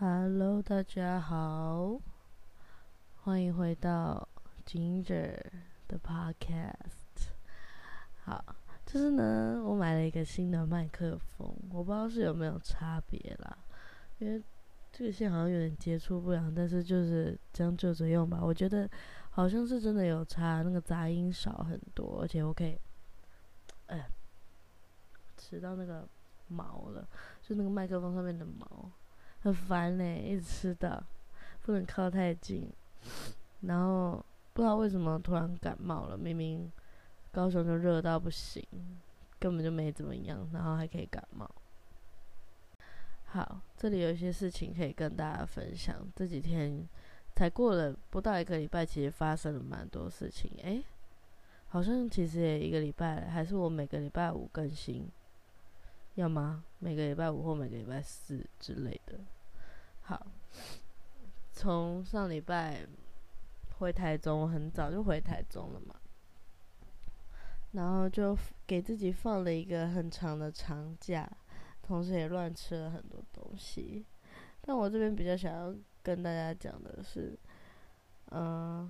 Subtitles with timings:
[0.00, 2.00] Hello，大家好，
[3.22, 4.28] 欢迎回到
[4.66, 5.36] Ginger
[5.86, 7.30] 的 Podcast。
[8.24, 8.44] 好，
[8.84, 13.56] 就是呢，我买了一个新的麦克风，我不知道是有没有差别啦，
[14.18, 14.42] 因为
[14.90, 18.40] 这个线好像有点接触不良，但是就是将就着用吧。
[18.42, 18.90] 我觉得
[19.34, 22.78] 好像是真的有差，那个杂音少很多，而且我可以，
[23.86, 24.08] 哎，
[25.36, 26.08] 吃到那个
[26.46, 27.04] 毛了，
[27.42, 28.90] 就那个麦克风上面的毛。
[29.40, 31.02] 很烦呢，一直吃到，
[31.62, 32.72] 不能靠太近。
[33.62, 36.70] 然后不知道为什么突然感冒了，明明
[37.32, 38.64] 高雄就热到不行，
[39.40, 41.50] 根本就没怎么样，然后还可以感冒。
[43.24, 46.06] 好，这里有一些事情可以跟大家分享。
[46.14, 46.88] 这几天
[47.36, 50.50] 才过了不到一个礼拜，其实发生了蛮多事情。
[50.62, 50.84] 诶，
[51.68, 55.08] 好像其实也一个礼拜了，还是我每个礼拜五更新，
[56.14, 56.64] 要吗？
[56.78, 59.18] 每个礼拜五或每个礼拜四之类的。
[60.02, 60.26] 好，
[61.52, 62.86] 从上礼拜
[63.78, 65.96] 回台中，我很早就回台中了嘛，
[67.72, 71.28] 然后就给自己放了一个很长的长假，
[71.82, 74.04] 同时也乱吃了很多东西。
[74.60, 77.36] 但我这边比较想要跟大家讲的是，
[78.30, 78.88] 嗯，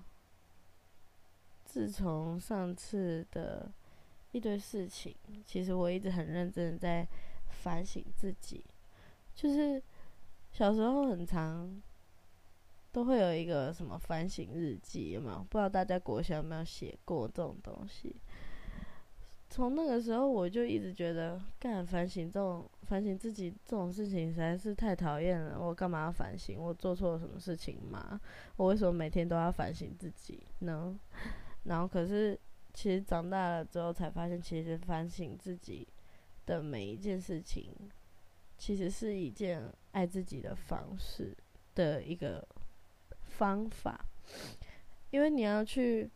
[1.64, 3.72] 自从上次的
[4.32, 7.08] 一堆事情，其实我一直很认真的在
[7.48, 8.62] 反省自己，
[9.34, 9.82] 就是。
[10.56, 11.82] 小时候很长，
[12.92, 15.38] 都会有一个什么反省日记，有没有？
[15.50, 18.14] 不知道大家国小有没有写过这种东西？
[19.50, 25.60] 从那个时候，我就一直觉得，干反省这种反省自己这种事情实在是太讨厌了。
[25.60, 26.58] 我干嘛要反省？
[26.58, 28.20] 我做错了什么事情吗？
[28.56, 30.98] 我为什么每天都要反省自己呢？
[31.64, 32.38] 然后，可是
[32.72, 35.88] 其实长大了之后才发现，其实反省自己
[36.46, 37.72] 的每一件事情。
[38.56, 41.36] 其实是一件爱自己的方式
[41.74, 42.46] 的一个
[43.20, 44.06] 方法，
[45.10, 46.08] 因为你要去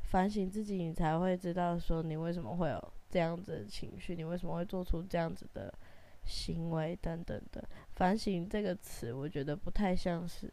[0.00, 5.72] 反省自己，你才会知道说你为什么会有这样子的情绪，你为什么会做出这样子的
[6.28, 7.68] 行为等等的。
[7.96, 10.48] 反省这个词，我觉得不太像是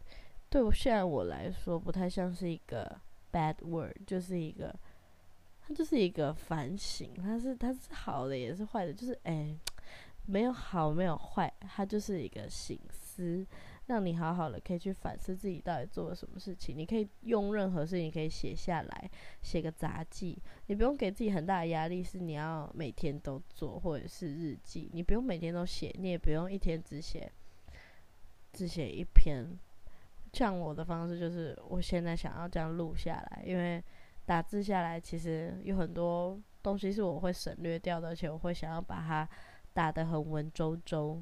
[0.50, 3.00] 对我现在我来说，不太像是一个
[3.32, 4.74] bad word，就是一个
[5.68, 9.56] 它就是一个反省，它是它是好的也是坏的，就是哎。
[10.28, 13.46] 没有好，没有坏，它就是一个醒思，
[13.88, 16.76] 让你好好的可以去反思自己到底做了什么事情。
[16.76, 19.10] 你可以用任何事情可以写下来，
[19.42, 20.38] 写个杂记，
[20.68, 27.32] 你不用给自己很大的压力，是你要每天都做，或者是日记，你不用每天都写，你也不用一天只写，
[28.52, 29.46] 只写一篇。
[30.34, 33.84] 像我的方式就是，我现在想要这样录下来，因为
[34.26, 39.30] 打字下来其实有很多东西是我会省略掉的，而且我会想要把它。
[39.76, 41.22] 打得很文绉绉，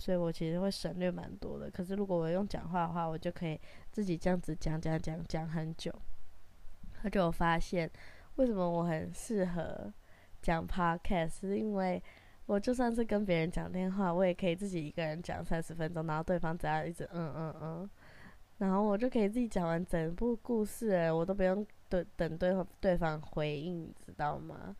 [0.00, 1.70] 所以我其实会省略蛮多的。
[1.70, 3.60] 可是如果我用讲话的话，我就可以
[3.92, 5.92] 自己这样子讲讲讲讲很久。
[7.02, 7.90] 而且我发现，
[8.36, 9.92] 为什么我很适合
[10.42, 12.02] 讲 podcast，是因为
[12.46, 17.90] 我就算是跟别人讲电话，我也可以自己一个人讲三十分钟，然后对方只要一直嗯嗯嗯，
[18.58, 24.74] 然后我就可以自己讲完整部故事，哎，我都不用等等对对方回应，你知道吗？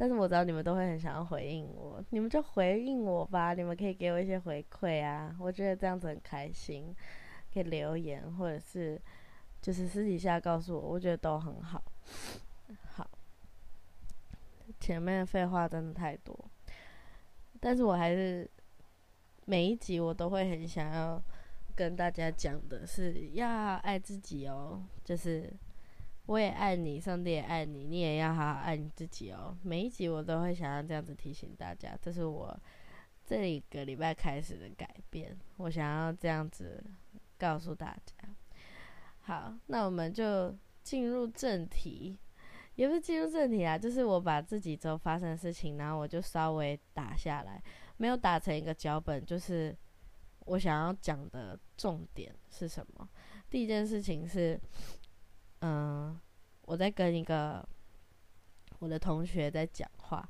[0.00, 3.52] 但是我知道你们都会很想要回应我，你们就回应我吧。
[3.52, 6.96] 你们可以给我一些回馈啊，我觉得这样子很开心。
[7.52, 8.98] 可以留言或者是
[9.60, 11.82] 就是私底下告诉我，我觉得都很好。
[12.92, 13.06] 好，
[14.80, 16.34] 前面的废话真的太多，
[17.60, 18.50] 但是我还是
[19.44, 21.22] 每一集我都会很想要
[21.76, 25.52] 跟大家讲的是要爱自己哦，就是。
[26.26, 29.56] 我也爱你，上帝也爱你，你也要好好爱你自己哦。
[29.62, 32.56] 每一集我都会想要这样子提醒大家，这是我
[33.26, 35.36] 这一个礼拜开始的改变。
[35.56, 36.84] 我想要这样子
[37.36, 38.14] 告诉大家。
[39.22, 42.16] 好，那我们就进入正题，
[42.76, 47.60] 也不是进入正题啊，就是我把自己周发生的事情，然后我就稍微打下来，
[47.96, 49.76] 没有打成一个脚本，就是
[50.46, 53.08] 我想要讲的重点是什么。
[53.48, 54.60] 第一件事情是。
[55.60, 56.18] 嗯，
[56.62, 57.66] 我在跟一个
[58.78, 60.26] 我的同学在讲话。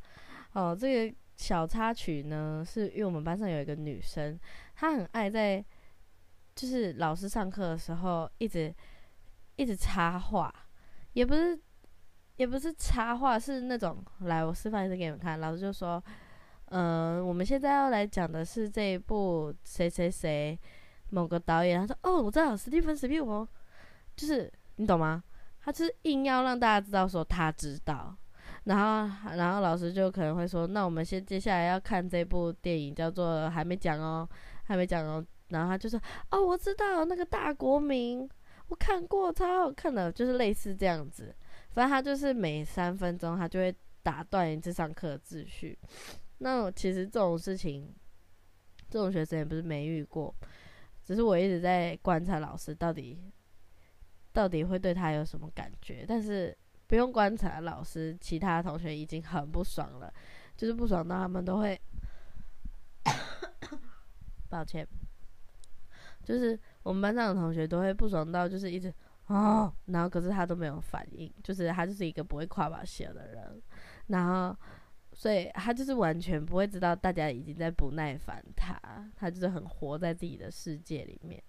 [0.55, 4.39] 哦，这个小插曲呢，是因为我们班上有一个女生，
[4.75, 5.65] 她很爱在
[6.57, 8.75] 就是老师上课的时候一直
[9.57, 10.53] 一直插话，
[11.13, 11.57] 也不是
[12.37, 15.39] 也不是插话，是那种来我示范一次给你们看。
[15.39, 16.03] 老师就说
[16.67, 20.59] ：“嗯，我们现在要来讲的是这一部谁谁谁
[21.11, 23.47] 某个导演。”他说：“哦，我知道史蒂芬史蒂夫，
[24.17, 25.23] 就是。”你懂吗？
[25.63, 28.17] 他就是硬要让大家知道说他知道，
[28.65, 34.27] 然后然后老师就可能会说，那我们先接下来要看这部电影叫做还没讲哦，
[34.65, 36.01] 还没讲哦，然后他就说
[36.31, 38.27] 哦，我知道那个大国民，
[38.69, 41.37] 我看过，超好看的，就是类似这样子，
[41.73, 45.79] 反正他就是每三分钟他就会打断一次上课的秩序。
[46.39, 47.95] 那其实这种事情，
[48.89, 50.35] 这种学生也不是没遇过，
[51.05, 53.21] 只是我一直在观察老师到底。
[54.33, 56.05] 到底会对他有什么感觉？
[56.07, 56.57] 但是
[56.87, 60.13] 不用观察老师，其他同学已经很不爽了，
[60.57, 61.81] 就是不爽到他们都会，
[64.49, 64.87] 抱歉，
[66.25, 68.93] 就是我们班上的同学都会不爽到就是一直
[69.27, 73.63] 哦，然后可是他都没有反应，就是他就是一个不会跨把鞋的人，
[74.09, 74.57] 然后
[75.13, 78.81] 所以他就是完全不会知道大家已经在不耐烦他，
[79.17, 81.41] 他就是很活在自己的世界里面。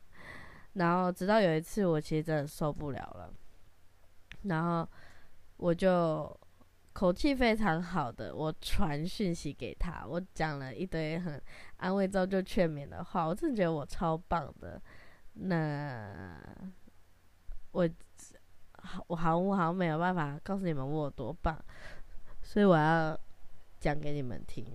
[0.74, 3.34] 然后直到有一次，我其实真的受不了了，
[4.44, 4.88] 然后
[5.58, 6.40] 我就
[6.94, 11.42] 口气非常好的，我传讯息给他，我讲了一堆很
[11.78, 14.82] 安慰、造就、劝勉的话，我真的觉得我超棒的。
[15.34, 16.38] 那
[17.72, 17.90] 我
[19.08, 21.58] 我好我好像没有办法告诉你们我有多棒，
[22.42, 23.18] 所以我要
[23.80, 24.66] 讲给你们听。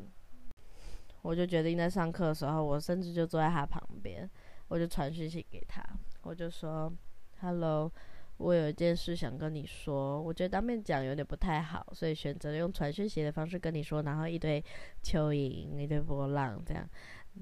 [1.23, 4.31] 我就决定在上课的时候，我甚至就坐在他旁边。
[4.69, 5.83] 我就传讯息给他，
[6.23, 6.93] 我就说
[7.41, 7.93] ：“Hello，
[8.39, 14.03] 我有一件事想跟你说，我觉得当面讲有点不太好，所以选择用传讯息的方式跟你说。
[14.03, 14.63] 然后一堆
[15.03, 16.89] 蚯蚓，一堆波浪，这样，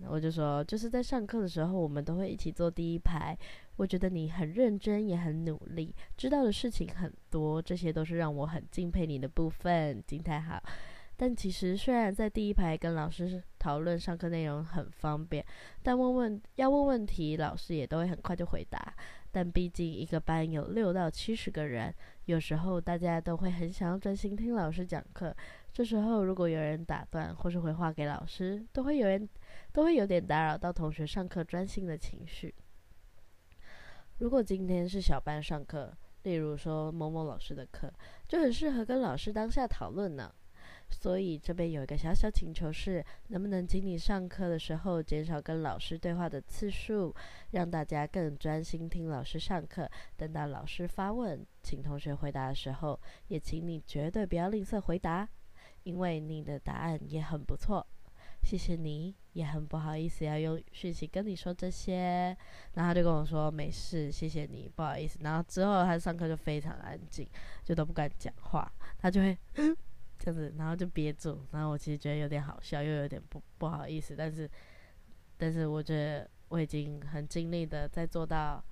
[0.06, 3.36] 我就说，就是在上课的时候，我们都会一起坐第一排。
[3.76, 10.02] 我觉得你很认真，也很努力，知道的事情很多，这些都是让我很敬佩你的部分。
[10.06, 10.62] 金太好。”
[11.16, 15.44] 但其实，虽然在第一排跟老师讨论上课内容很方便，
[15.82, 18.94] 但问问要问问题，老师也都会很快就回答。
[19.30, 21.92] 但毕竟一个班有六到七十个人，
[22.26, 25.34] 有时候大家都会很想要专心听老师讲课。
[25.72, 29.28] 这时候如果有人打断或是回话给老师，都会有人
[29.72, 32.54] 都会有点打扰到同学上课专心的情绪。
[34.18, 37.92] 如果今天是小班上课，例如说某某老师的课，
[38.28, 40.32] 就很适合跟老师当下讨论呢。
[40.90, 47.14] 所以这边有一个小小请求是，能不能请你上课的时候减少跟老师对话的次数，
[47.50, 49.90] 让大家更专心听老师上课。
[50.16, 52.98] 等到老师发问，请同学回答的时候，
[53.28, 55.28] 也请你绝对不要吝啬回答，
[55.82, 57.86] 因为你的答案也很不错。
[58.42, 62.36] 谢谢你，也很不好意思要用讯息跟你说这些。
[62.74, 65.18] 然后他就跟我说没事，谢谢你，不好意思。
[65.22, 67.28] 然后之后他上课就非常安静，
[67.62, 69.36] 就都不敢讲话，他就会。
[70.18, 74.50] 这样子，然后就憋住，然后我其实觉得有点好笑，又有点不不好意思，但是，
[75.36, 78.64] 但是我觉得我已经很尽力的在做到，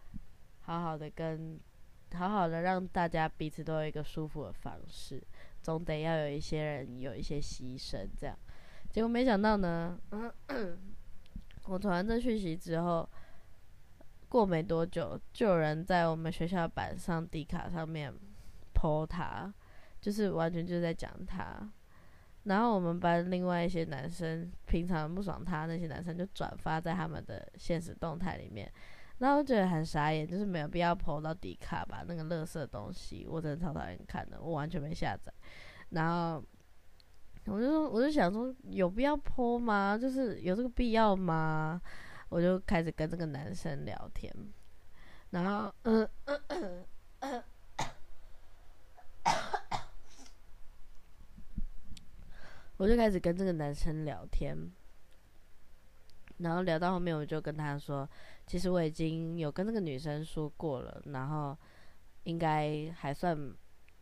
[0.61, 1.59] 好好的跟，
[2.15, 5.23] 好好的让大家彼此都有一个舒服的方式，
[5.63, 8.39] 总得要有一些人有一些牺牲，这样，
[8.91, 9.99] 结果没想到呢，
[11.67, 13.09] 我传完这讯息之后，
[14.29, 18.13] 过没多久，就有人在我们学校板上底卡上面
[18.73, 19.53] 泼他。
[20.03, 21.57] 就是完全就在讲他，
[22.43, 28.69] 然后我们班另外一些男生平常不爽他那些男生就转发在他们的现实动态里面，
[29.19, 35.33] 然后我觉得很傻眼，就是没有必要 PO 到迪卡吧，那个乐色东西我真的超讨厌看的，我完全没下载，
[35.91, 36.45] 然后
[37.47, 39.97] 我就说我就想说有必要 PO 吗？
[39.97, 41.81] 就是有这个必要吗？
[42.29, 44.35] 我就开始跟这个男生聊天，
[45.31, 46.41] 然后嗯嗯
[47.21, 47.45] 嗯。
[52.83, 54.59] 我就开始跟这个男生聊天，
[56.39, 58.09] 然后聊到后面，我就跟他说，
[58.45, 61.57] 其实我已经有跟那个女生说过了，然后
[62.25, 63.39] 应该还算，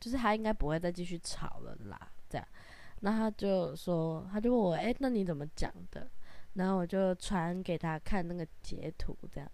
[0.01, 2.11] 就是他应该不会再继续吵了啦。
[2.27, 2.49] 这样，
[3.01, 6.11] 那他就说，他就问我，哎，那你怎么讲的？
[6.55, 9.51] 然后我就传给他看那个截图，这样，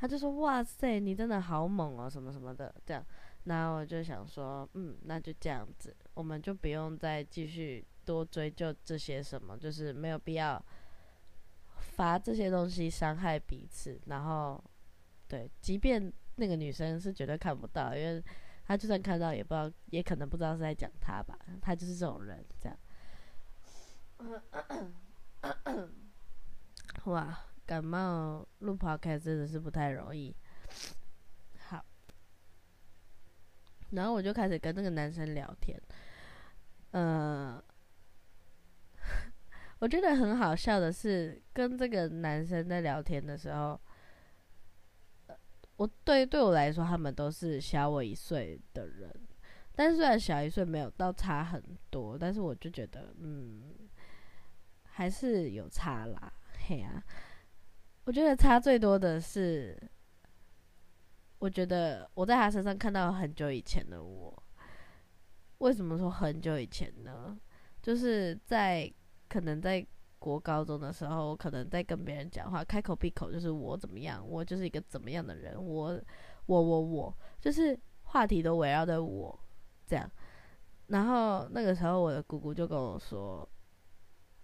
[0.00, 3.02] 他就说，哇塞，你真的好猛哦，什么什么的，这样。
[3.44, 7.82] 然后我就想说，嗯，那就这样子，我们就不用再继续。
[8.10, 10.60] 多追究这些什么，就是没有必要
[11.76, 14.00] 发这些东西伤害彼此。
[14.06, 14.60] 然后，
[15.28, 18.20] 对，即便那个女生是绝对看不到，因为
[18.64, 21.38] 她就算看到，也不知道，也可能不知道是在讲她吧。
[21.62, 22.76] 她就是这种人，这样。
[27.04, 30.34] 哇，感冒录跑开真的是不太容易。
[31.68, 31.84] 好，
[33.90, 35.80] 然后我就开始跟那个男生聊天，
[36.90, 37.62] 嗯。
[39.80, 43.80] 我觉得很好笑的是，跟这个男生在聊天的时候，
[45.76, 49.10] 我对对我来说，他们都是小我一岁的人，
[49.74, 53.72] 但是虽然小一岁没有到差很多，但是我就觉得，嗯，
[54.84, 56.30] 还是有差啦。
[56.66, 57.02] 嘿呀，
[58.04, 59.74] 我觉得差最多的是，
[61.38, 64.42] 我觉得我在他身上看到很久以前的我。
[65.58, 67.38] 为什么说很久以前呢？
[67.82, 68.90] 就是在
[69.30, 69.86] 可能在
[70.18, 75.98] 国高中的时候，我可能在跟别人讲话，开口闭口就是我怎么样，我就是一个怎么样的人，我
[76.46, 79.40] 我我我，就是话题都围绕着我
[79.86, 80.10] 这样。
[80.88, 83.48] 然后那个时候，我的姑姑就跟我说，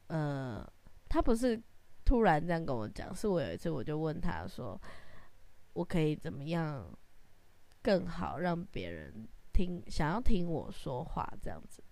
[0.07, 0.65] 呃，
[1.09, 1.61] 她不是
[2.05, 4.81] 突然这样跟我讲，是我有一次我就问她说，
[5.73, 6.89] 我可以怎么样
[7.83, 11.83] 更好让别人听，想要听我说话这样子。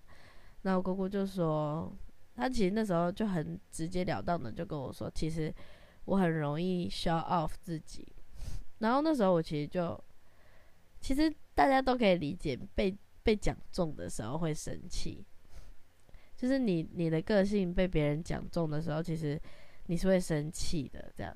[0.63, 1.93] 然后姑姑就说，
[2.35, 5.53] 他其实那时候就很直截了当的就跟我说，其实
[6.05, 8.07] 我很容易 show off 自己。
[8.79, 9.99] 然后那时候我其实就，
[11.01, 15.25] 其实大家都可以理解，被被讲中的时候会生气，
[16.37, 19.41] 就是你你的个性被别人讲中的时候，其实
[19.87, 21.35] 你是会生气的这样。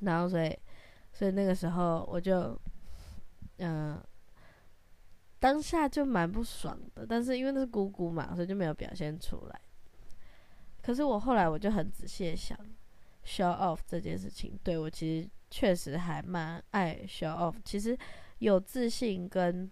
[0.00, 0.58] 然后所以
[1.12, 2.60] 所以那个时候我就，
[3.58, 4.02] 嗯。
[5.38, 9.60] 当下就蛮不爽的，但是因为那是姑姑嘛，所以就没有表现出来。
[10.86, 12.56] 可是我后来我就很仔细想
[13.24, 17.56] ，show off 这件事情，对我其实确实还蛮爱 show off。
[17.64, 17.98] 其实
[18.38, 19.68] 有自信跟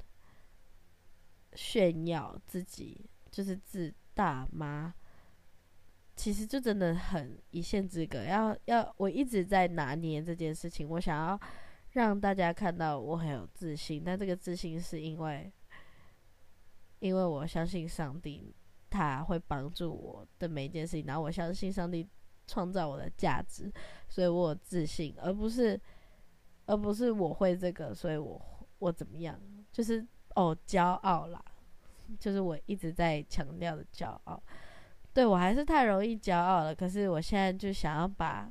[1.53, 4.93] 炫耀自己就是自大吗？
[6.17, 8.25] 其实就真的很一线之隔。
[8.25, 11.41] 要要，我一直在拿捏这件事情，我想要。
[11.93, 15.53] 让大家看到我很有自信，但这个自信是因为，
[16.99, 18.53] 因为我相信上帝，
[18.95, 22.09] 他会帮助我的每一件事情，然后我相信上帝
[22.47, 23.73] 创造我的价值，
[24.09, 25.81] 所以我有自信，而不是，
[26.67, 28.41] 而不是我会这个，所以我
[28.79, 29.37] 我怎么样，
[29.73, 31.45] 就是哦骄傲啦，
[32.21, 34.41] 就是我一直在强调的骄傲，
[35.13, 38.49] 对我还是太容易骄傲了，可是我现在就想要把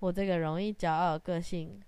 [0.00, 1.80] 我这个容易骄傲的个性。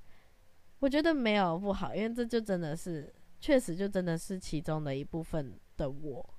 [0.79, 6.32] 我觉得没有不好，因为这就真的是，确实就真的是其中的一部分的我，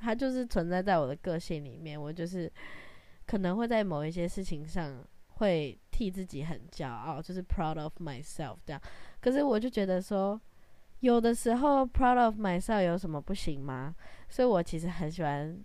[0.00, 2.00] 它就是存在在我的个性里面。
[2.00, 2.50] 我就是
[3.26, 5.04] 可能会在某一些事情上
[5.34, 8.80] 会替自己很骄傲，就是 proud of myself 这样。
[9.20, 10.40] 可是我就觉得说，
[11.00, 13.94] 有的时候 proud of myself 有什么不行吗？
[14.28, 15.62] 所以我其实很喜欢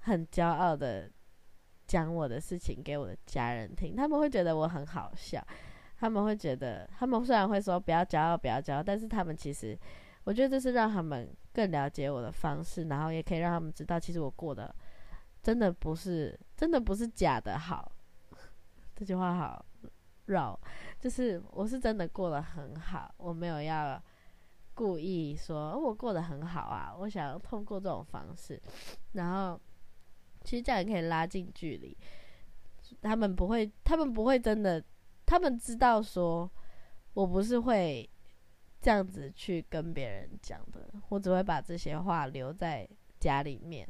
[0.00, 1.10] 很骄傲的
[1.86, 5.44] 讲我的事情给我的家人听，他们会觉得我很好笑。
[5.98, 9.74] 他们会觉得，他们虽然会说不要骄傲，不要骄傲，但是他们其实，
[10.26, 14.74] 我觉得这是让他们更了解我的方式，然后也可以让他们知道，其实我过的
[15.40, 17.92] 真的不是，真的不是假的好。
[18.96, 19.64] 这句话好
[20.24, 20.58] 绕，
[20.98, 24.02] 就是我是真的过得很好，我没有要
[24.74, 28.60] 故意说我过得很好啊，我想要通过这种方式，
[29.12, 29.60] 然后
[30.42, 31.96] 其实这样也可以拉近距离。
[33.00, 34.84] 他们不会，他们不会真的。
[35.24, 36.48] 他们知道说，
[37.14, 38.08] 我不是会
[38.86, 42.88] 这样子去跟别人讲的，我只会把这些话留在
[43.18, 43.84] 家里面，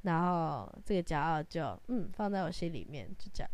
[0.00, 3.48] 然后这个骄傲就嗯放在我心里面，就这样。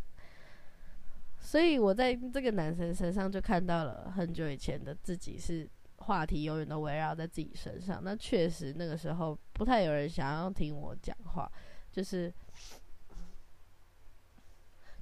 [1.40, 5.68] 所以我在这个男生身上就看到了很久以前的自己，是
[5.98, 8.00] 话题永远都围绕在自己身上。
[8.02, 11.52] 那确实那个时候不太有人想要听我讲话，
[11.92, 12.32] 就是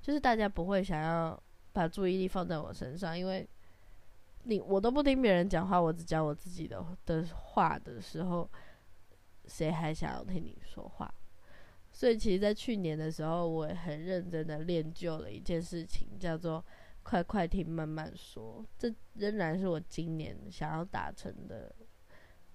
[0.01, 1.41] 就是大家不会想要。
[1.73, 3.47] 把注意力放在我身上，因为
[4.49, 8.49] 你我都不听别人讲话，我只讲我自己的的话的时候，
[9.47, 11.13] 谁还想要听你说话？
[11.91, 16.65] 所以，其实，在去年的时候，我也很认真的练就了一件事情，叫做
[17.03, 18.65] “快快听，慢慢说”。
[18.79, 21.75] 这仍然是我今年想要达成的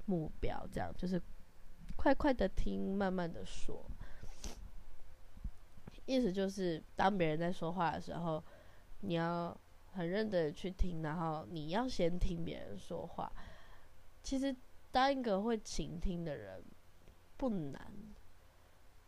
[0.05, 0.65] 目标。
[0.71, 1.21] 这样就是
[1.97, 3.85] 快快的听，慢慢的说。
[6.05, 8.41] 意思就是，当别人在说话的时候。
[9.03, 9.59] 你要
[9.91, 13.31] 很认真的去听，然后你要先听别人说话。
[14.23, 14.55] 其实
[14.91, 16.63] 当一个会倾听的人
[17.37, 17.91] 不难，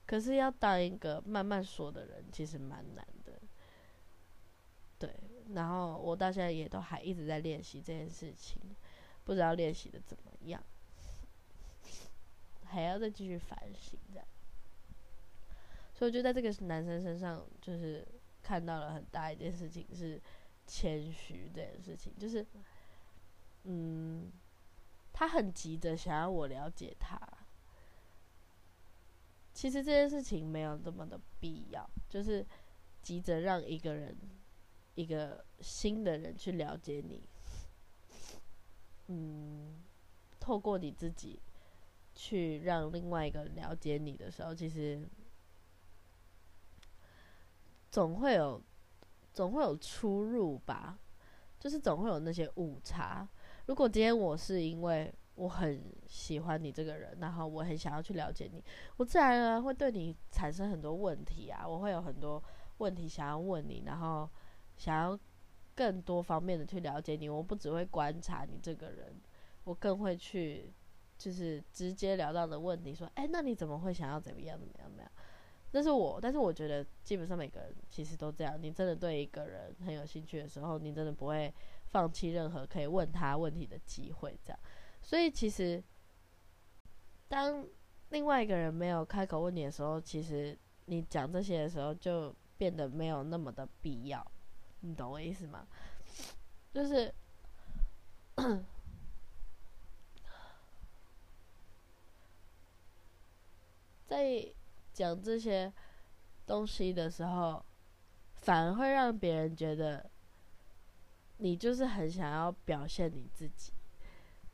[0.05, 3.39] 可是要当一个慢慢说的人，其实蛮难的。
[4.99, 5.09] 对，
[5.53, 8.61] 然后我到现在也都还一直在练习这件事情，
[9.23, 10.61] 不知道练习的怎么样，
[12.65, 14.27] 还要再继续反省这样。
[15.93, 18.05] 所以我觉得在这个男生身上，就是。
[18.45, 20.21] 看到了很大一件事情是
[20.65, 22.45] 谦虚这件事情，就是，
[23.63, 24.31] 嗯，
[25.11, 27.19] 他很急着想要我了解他，
[29.53, 32.45] 其实这件事情没有这么的必要，就是
[33.01, 34.17] 急着让一个人
[34.95, 37.23] 一个新的人去了解你，
[39.07, 39.83] 嗯，
[40.39, 41.39] 透过你自己
[42.15, 45.07] 去让另外一个人了解你的时候，其实
[47.91, 48.61] 总会有
[49.33, 50.97] 总会有出入吧，
[51.59, 53.27] 就是总会有那些误差。
[53.65, 58.63] 如果今天我是因为我很喜欢你这个人，然后我很想要去了解你，
[58.97, 62.41] 我自然而然会对你产生很多问题啊，我会有很多
[62.77, 64.29] 问题想要问你，然后
[64.77, 65.19] 想要
[65.73, 67.27] 更多方面的去了解你。
[67.27, 69.19] 我不只会观察你这个人，
[69.63, 70.71] 我更会去
[71.17, 75.11] 就是直接聊到的问题，说，哎，那你怎么会想要怎么样怎么样怎么样？
[75.75, 78.61] 那是我，但是我觉得基本上每个人其实都这样。
[78.61, 81.51] 你真的对一个人很有兴趣的时候，你真的不会
[81.87, 84.59] 放弃任何可以问他问题的机会，这样。
[85.01, 85.83] 所以其实，
[87.27, 87.65] 当
[88.09, 94.23] 另外一个人没有开口问你的时候，其实你讲这些的时候就变得没有那么的必要，
[94.81, 95.67] 你懂我意思吗？
[96.71, 97.11] 就是
[104.05, 104.53] 在
[104.93, 105.71] 讲这些
[106.45, 107.63] 东西的时候，
[108.35, 110.09] 反而会让别人觉得
[111.37, 113.73] 你就是很想要表现你自己。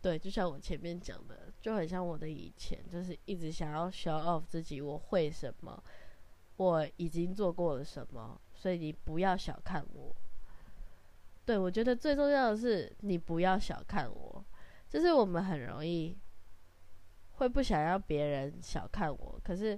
[0.01, 5.84] 对，就像我前面讲的，就很像我的以前，就是一直想要 show off 自己，我会什么，
[6.55, 10.15] 我已经做过了什么，所以你不要小看我。
[11.46, 14.46] 对我觉得最重要的是，你不要小看我，
[14.88, 16.17] 就是我们很容易
[17.34, 19.77] 会不想要别人小看我，可是，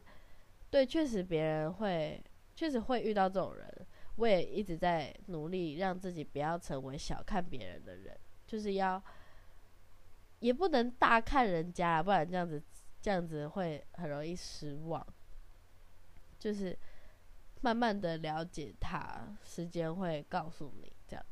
[0.72, 2.24] 对，确实别人会，
[2.56, 9.00] 确实会遇到这种人，我也一直在努力让自己不要成为小看别人的人，就是要。
[10.40, 12.60] 也不能大看人家，不然这样子
[13.00, 15.06] 这样子会很容易失望。
[16.40, 16.76] 就是
[17.62, 21.24] 慢慢的了解他，时间会告诉你，这样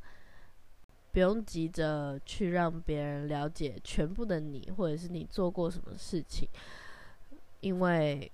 [1.12, 6.48] 不用急着去让别人了解全部的你，或者是你做过什么事情，
[7.62, 8.32] 因为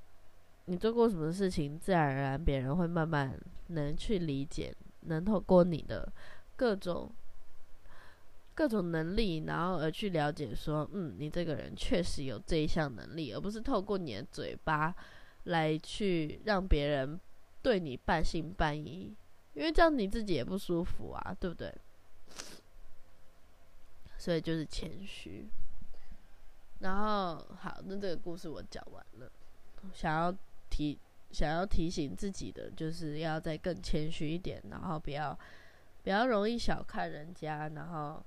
[0.65, 6.11] 你做过什么事情，自然而然别人会慢慢能去理解，能透过你的
[6.55, 7.11] 各种。
[8.57, 14.95] 各种能力，然后而去了解说，嗯，你这个人确实有这一项能力，而不是透过你的嘴巴
[15.43, 17.19] 来去让别人
[17.61, 19.13] 对你半信半疑，
[19.55, 21.75] 因为这样你自己也不舒服啊，对不对？
[24.17, 25.49] 所以就是谦虚。
[26.79, 29.29] 然后好，那这个故事我讲完了，
[29.93, 30.33] 想要
[30.75, 30.99] 提
[31.31, 35.37] 想要提醒自己的，就是要再更谦虚一点，然后不要
[36.03, 38.21] 不要容易小看人家，然后。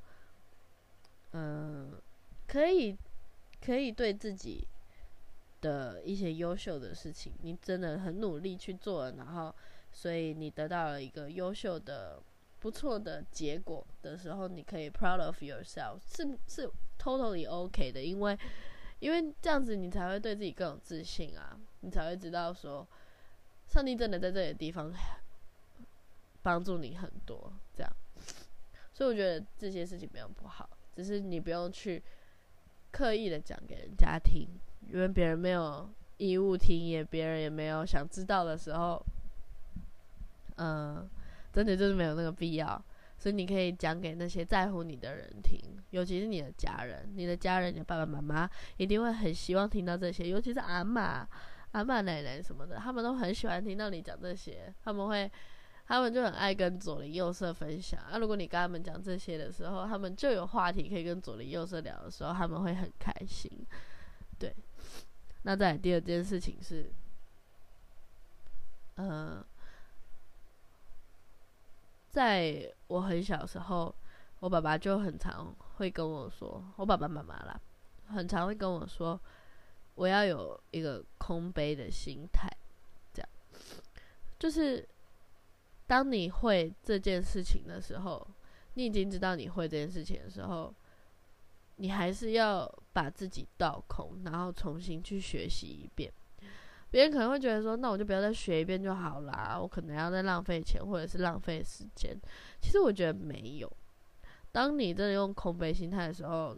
[1.33, 1.93] 嗯，
[2.47, 2.97] 可以，
[3.61, 4.67] 可以对自己
[5.61, 9.55] 的一些优秀的事情，你真的很努力去做，然后，
[9.93, 12.19] 所以你得到了一个优秀的、
[12.61, 16.67] 不错的结果的时候，你可以 proud of yourself，是是
[16.99, 18.39] totally OK 的，因为，
[18.99, 22.87] 因为这样子你才会对自己更有自信啊，你才会知道说，
[23.67, 24.93] 上帝真的在这里的地方
[26.43, 27.93] 帮助你很多，这样，
[28.93, 30.69] 所以我觉得这些事情没有不好。
[30.95, 32.03] 只是你不用去
[32.91, 34.49] 刻意的讲给人家听，
[34.88, 39.01] 因为别人没有义务听，也别人也没有想知道的时候，
[40.57, 41.09] 嗯，
[41.53, 42.83] 真的就是没有那个必要。
[43.21, 45.61] 所以你可以讲给那些在乎你的人听，
[45.91, 51.29] 尤其是你的家人，你的家人，你的爸爸妈妈一定会很希望听到这些，尤其是阿妈、
[51.79, 55.31] 阿妈奶奶什么的，他们都很喜欢听到你讲这些，他们会。
[55.91, 58.19] 他们就很爱跟左邻右舍分享啊。
[58.19, 63.51] 如果你跟他们讲这些的时候，他们就有话题可以跟左邻右舍聊的时候，他们会很开心。
[64.38, 64.55] 对，
[65.45, 66.93] 那再第二件事情是，
[68.97, 69.43] 呃，
[72.11, 73.95] 在我很小时候，
[74.41, 77.59] 我爸爸就很常会跟我说，我爸爸妈妈啦，
[78.09, 79.19] 很常会跟我说，
[79.99, 82.49] 我要有一个空杯的心态，
[83.13, 83.29] 这样，
[84.39, 84.89] 就是。
[85.89, 88.29] 当你会这件事情的时候，
[88.75, 90.71] 你已经知道你会这件事情的时候，
[91.77, 96.13] 你还是要把自己倒空，然后重新去学习一遍。
[96.91, 102.15] 别人可能会觉得说，那我就不要再学一遍就好啦，我可能要再浪费钱或者是浪费时间。
[102.61, 103.73] 其实我觉得没有。
[104.53, 106.55] 当你真的用空杯心态的时候，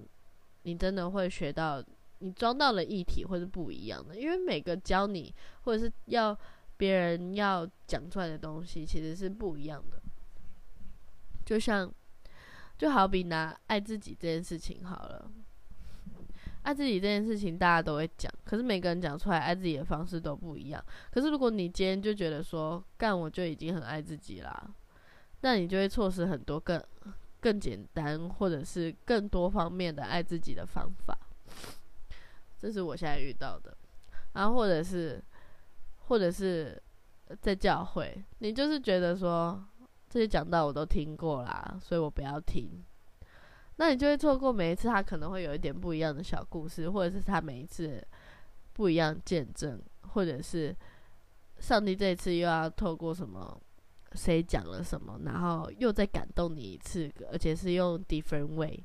[0.63, 1.81] 你真的会学到，
[2.21, 6.39] 你装到了一体会是不一样的，因为每个教你或者是要。
[6.81, 10.01] 别人要讲出来的东西其实是不一样的，
[11.45, 11.93] 就像，
[12.79, 15.31] 就好比拿爱自己这件事情好了，
[16.63, 20.83] 爱自己这件事情大家都会讲，可是每个人讲出来爱自己的方式都不一样。
[21.11, 24.71] 可是如果你今天就觉得说干我就已经很爱自己啦，
[25.43, 26.83] 那你就会错失很多更
[27.41, 31.15] 更简单，或者是更多方面的爱自己的方法。
[32.61, 33.75] 这是我现在遇到的。
[34.35, 35.21] 然后或者是，
[36.07, 36.81] 或者是
[37.41, 39.61] 在教会，你就是觉得说
[40.09, 42.69] 这些讲道我都听过啦，所以我不要听。
[43.77, 48.07] 那你就会错过每一次他可能会有一点不一样的小故事，或者是他每一次
[48.75, 49.81] 不一样见证，
[50.13, 50.77] 或者是
[51.59, 53.59] 上帝这一次又要透过什么
[54.13, 58.85] 谁讲了什么，然后又再感动你一次，而且是用 different way。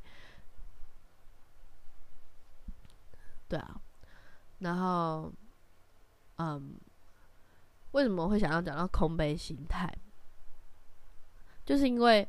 [3.48, 3.82] 对啊，
[4.60, 5.32] 然后，
[6.38, 6.76] 嗯，
[7.92, 9.92] 为什么会想要讲到空杯心态？
[11.66, 12.28] 就是因为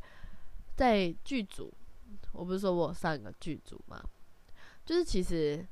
[0.74, 1.72] 在剧组。
[2.32, 4.00] 我不是说我上一个剧组嘛，
[4.84, 5.66] 就是其实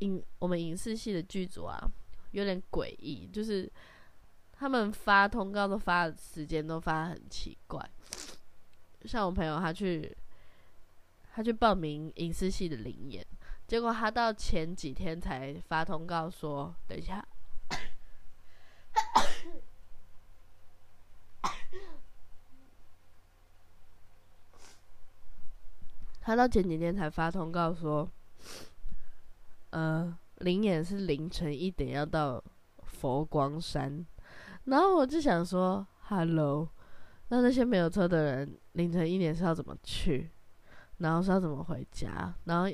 [0.00, 1.90] 影我们影视系的剧组啊，
[2.32, 3.70] 有点诡异，就是
[4.52, 7.90] 他们发通告都发的时间都发很奇怪。
[9.06, 10.14] 像我朋友他去
[11.32, 13.26] 他去报名影视系的灵演，
[13.70, 17.24] 结果他到前几天才发通告说，等一下。
[26.20, 28.10] 他到前几天才发通告说，
[29.70, 32.42] 呃，灵演是凌晨一点要到
[32.82, 34.04] 佛光山，
[34.64, 36.68] 然后我就想说，Hello，
[37.28, 40.28] 那那些没有车的人凌晨一点是要怎么去？
[40.98, 42.34] 然后是要怎么回家？
[42.46, 42.68] 然后，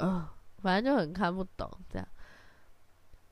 [0.00, 2.08] 呃，反正就很看不懂这样。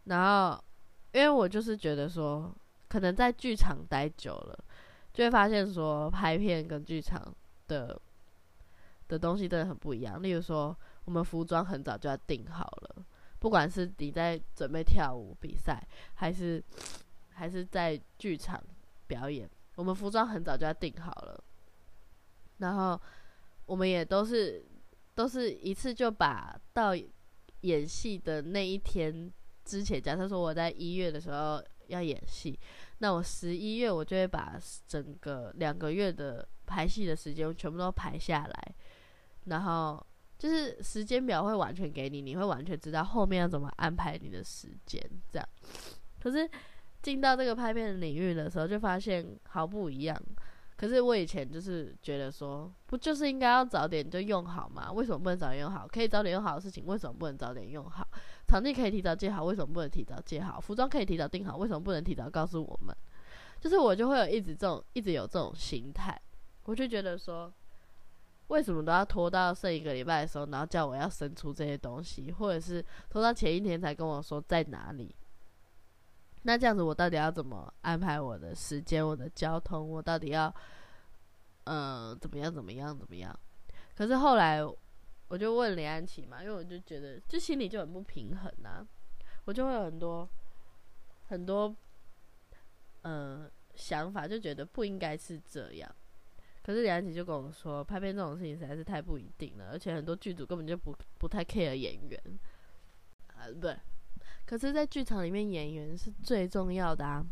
[0.05, 0.65] 然后，
[1.13, 2.55] 因为我就是觉得说，
[2.89, 4.65] 可能在剧场待久了，
[5.13, 7.35] 就会发现说，拍片跟剧场
[7.67, 8.01] 的。
[9.09, 10.23] 的东西真的很不一样。
[10.23, 10.77] 例如说，
[11.07, 12.97] 我们服装很早就要定好了，
[13.39, 16.63] 不管是你在准备跳舞比赛，还是
[17.31, 18.63] 还是在剧场
[19.07, 21.43] 表演，我们服装很早就要定好了。
[22.59, 23.01] 然后
[23.65, 24.63] 我们也都是
[25.19, 26.93] 都是一次就把到
[27.63, 29.29] 演戏的那一天
[29.65, 32.57] 之前，假设说我在一月的时候要演戏，
[32.99, 38.75] 那我十一月我就会把整个两个月的排戏的时间全部都排下来。
[39.47, 40.01] 然后
[40.39, 45.03] 就是时间表会完全给你，你会完全知道后面要怎么安排你的时间，
[45.33, 45.49] 这样。
[46.21, 46.49] 可是
[47.03, 50.17] 进到这个拍片领域的时候，就发现好不一样。
[50.79, 54.93] 可是我以前就是觉得说，不就是应该要早点就用好吗？
[54.93, 55.89] 为什么不能早点用好？
[55.89, 58.07] 可以早点用好的事情，为什么不能早点用好？
[58.47, 60.61] 场地可以提早借好，为什么不能提早借好？
[60.61, 62.97] 服装可以提早订好，为什么不能提早告诉我们？
[63.61, 66.17] 就是我就会有一直这种，一直有这种心态，
[66.65, 67.53] 我就觉得说。
[68.49, 75.15] 为什么都要拖到剩一个礼拜的时候，然后叫我要生出这些东西，或者是拖到前一天才跟我说在哪里？
[76.49, 79.87] 那这样子，我到底要怎么安排我的时间、我的交通？
[79.87, 80.51] 我到底要，
[81.65, 82.51] 嗯，怎么样？
[82.51, 82.99] 怎么样？
[82.99, 83.39] 怎么样？
[83.95, 84.63] 可是后来
[85.29, 88.83] 我就问李安琪嘛，因为我就觉得，就心里就很不平衡呐，
[89.45, 90.27] 我就会有很多
[91.27, 91.77] 很多，
[93.03, 95.97] 嗯，想法，就觉得不应该是这样。
[96.63, 102.19] 可是李安琪就跟我说，拍片这种事情实在是太不一定了，而且很多剧组根本就不不太 care 演员
[103.37, 103.77] 啊，不对。
[104.49, 107.23] 可是，在剧场里面，演员是最重要的啊。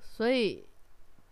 [0.00, 0.64] 所以，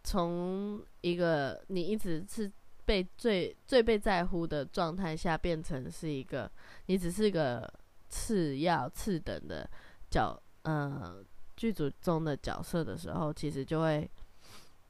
[0.02, 2.50] 从一个你一直是
[2.84, 6.50] 被最最被在乎的状态下，变成是一个
[6.86, 7.72] 你只是个
[8.08, 9.70] 次要次等的
[10.10, 11.24] 角，呃，
[11.56, 14.10] 剧组中的角色的时候，其实就会，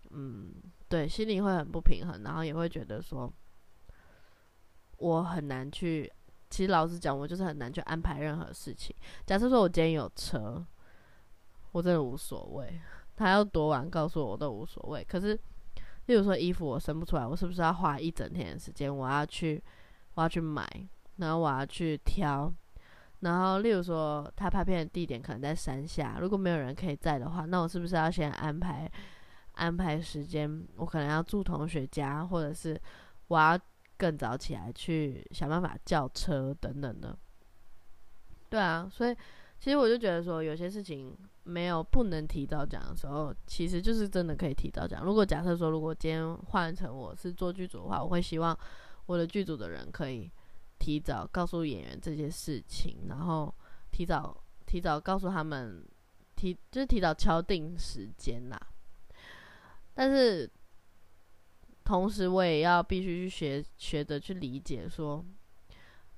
[0.09, 0.55] 嗯。
[0.89, 3.31] 对，心里会很不平衡，然后也会觉得说，
[4.97, 6.11] 我很难去。
[6.51, 8.95] 其实老实讲，我就是很难去安排任何事情。
[9.25, 10.65] 假设说我今天有车，
[11.73, 12.81] 我真的无所谓，
[13.17, 15.05] 他要多晚告诉我，我都无所谓。
[15.05, 15.39] 可是，
[16.07, 18.95] 例如说衣服我生不出来，我是不是要花一整天的时间？
[18.95, 19.63] 我要去，
[20.15, 20.67] 我要去买，
[21.17, 22.53] 然后我要去挑。
[23.21, 28.91] 然后，例如说他拍片的地点可能在山下，如果没有人可以在的话，那我是不是要先安排？
[29.53, 32.79] 安排时间，我可能要住同学家，或者是
[33.29, 33.59] 我要
[33.97, 37.17] 更早起来去想办法叫车等等的。
[38.49, 39.15] 对啊，所以
[39.59, 45.05] 其实我就觉得说，有些事情没有不能提早讲的时候，其实就是真的可以提早讲。
[45.05, 48.57] 如果假设说，如果今天换成我是做剧组的话，我会希望
[49.07, 50.31] 我的剧组的人可以
[50.79, 53.53] 提早告诉演员这些事情，然后
[53.91, 55.85] 提早提早告诉他们，
[56.37, 58.61] 提就是提早敲定时间啦。
[59.95, 60.49] 但是，
[61.87, 65.25] 同时我也要必须去学学着去理解，说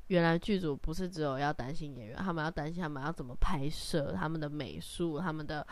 [0.07, 5.66] 原来剧组不是只有要担心演员，他们要担心他们要怎么拍摄，他们的美术，他们的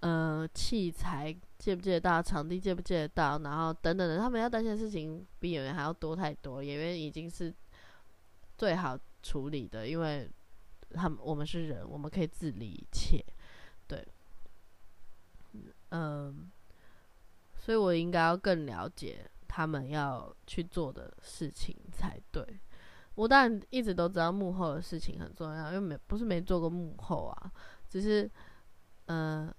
[0.00, 6.64] 呃器材借不借得到，场地借不借得到，然后等等的，他们要担心的事情比演员还要多太多。
[6.64, 7.54] 演员已经是
[8.58, 10.28] 最好处理的，因为
[10.94, 13.24] 他们我们是人，我们可以自理一切。
[13.86, 14.04] 对，
[15.90, 16.50] 嗯，
[17.62, 22.44] 所以我应该要更了解他们要去做的事情才对。
[23.14, 27.52] 我当然一直都知道幕后的事情很重要，因为没不是没做过幕后啊，
[27.88, 28.28] 只是，
[29.06, 29.54] 嗯。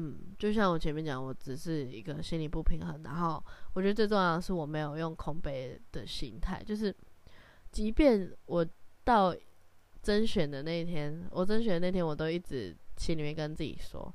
[0.00, 6.94] 嗯，就像我前面讲，我只是一个心理不平衡，然后我觉得最重要的是我没有用空杯的心态，就是
[7.72, 8.64] 即便我
[9.02, 9.34] 到
[10.00, 14.14] 甄选的那一天，我甄选的那天，我都一直心里面跟自己说，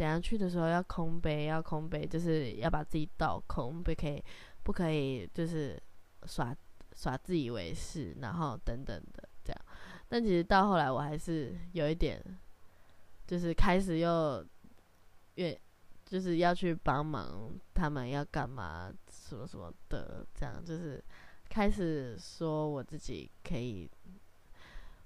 [0.00, 4.24] 等下去的时候要空杯，要空杯，就是要把自己倒空，不可以，
[4.62, 5.78] 不可以就是
[6.24, 6.56] 耍
[6.96, 9.62] 耍自以为是，然后等等的这样。
[10.08, 12.18] 但其实到后来，我还是有一点，
[13.26, 14.42] 就是开始又。
[15.34, 15.58] 越
[16.06, 21.02] 就是要去帮忙，他们要干嘛，什么什么的，这样就是
[21.50, 23.86] 开始说我自己可以。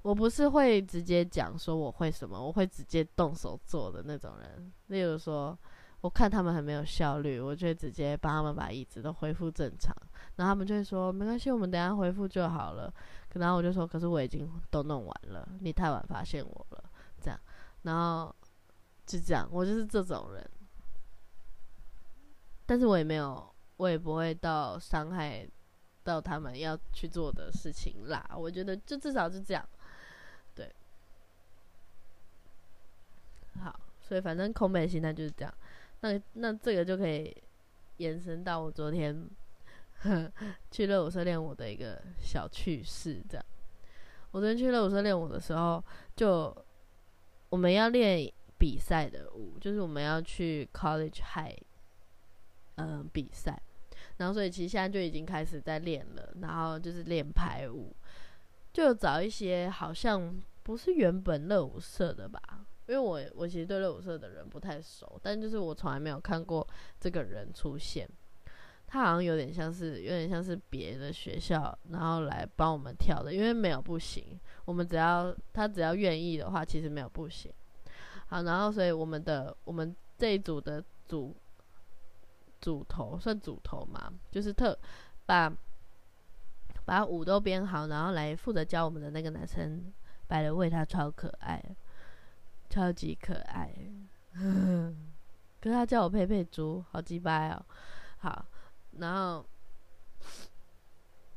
[0.04, 4.70] 我不是会直接讲说我会什么，我会直接动手做的那种人。
[4.88, 5.58] 例如说，
[6.02, 9.96] 我看他们很没有效率，我就会直接帮他们把椅子都恢复正常，
[10.36, 12.92] 然后他们就会说没关系，我们等下恢复就好了。
[13.32, 16.84] 然后我就说，可是我已经都弄完了，你太晚发现我了，
[17.20, 17.40] 这样，
[17.82, 18.34] 然后。
[19.06, 20.50] 就这样，我就是这种人，
[22.64, 25.46] 但是我也没有，我也不会到伤害
[26.02, 28.30] 到他们要去做的事情啦。
[28.34, 29.68] 我觉得就至少是这样，
[30.54, 30.74] 对，
[33.62, 35.54] 好，所以反正空白心态就是这样。
[36.00, 37.36] 那那这个就可以
[37.98, 39.28] 延伸到我昨天
[40.70, 43.44] 去热舞社练舞的一个小趣事，这样。
[44.30, 45.82] 我昨天去热舞社练舞的时候，
[46.16, 46.56] 就
[47.50, 48.32] 我们要练。
[48.56, 51.58] 比赛的舞就是我们要去 college high，
[52.76, 53.60] 嗯，比赛，
[54.16, 57.94] 然后所以其实现在就已经开始在练了，然后就是练排舞，
[58.72, 62.40] 就找一些好像不是原本乐舞社的吧，
[62.86, 66.66] 因为我我其实对乐舞社的人不太熟，但就是我从来没有看过
[67.00, 68.08] 这个人出现，
[68.86, 77.52] 他好像有点像是有点像是别的学校，然后来帮我们跳的，因为没有不行，我们只要他只要愿意的话，其实没有不行。
[78.26, 81.34] 好，然后所以我们的我们这一组的组
[82.60, 84.78] 组头算组头嘛，就是特
[85.26, 85.52] 把
[86.84, 89.92] 把舞都编好，然后来负责教我们的那个男生，
[90.26, 91.62] 摆的位他超可爱，
[92.68, 93.72] 超级可爱，
[94.34, 97.66] 可是他叫我佩佩猪，好鸡掰哦。
[98.18, 98.46] 好，
[98.98, 99.44] 然后